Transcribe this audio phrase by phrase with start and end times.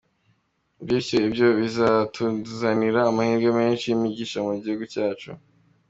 [0.85, 5.31] Bityo ibyo bizatuzanira amahirwe menshi n’imigisha mu gihugu cyacyu.